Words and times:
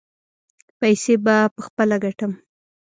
پیسې 0.79 1.13
به 1.23 1.35
پخپله 1.55 1.97
ګټم. 2.03 2.31